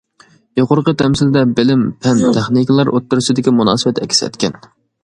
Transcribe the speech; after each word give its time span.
يۇقىرىقى 0.61 0.93
تەمسىلدە 1.01 1.43
بىلىم، 1.59 1.83
پەن، 2.07 2.25
تېخنىكىلار 2.39 2.95
ئوتتۇرىسىدىكى 2.95 3.57
مۇناسىۋەت 3.61 4.05
ئەكس 4.07 4.27
ئەتكەن. 4.31 4.61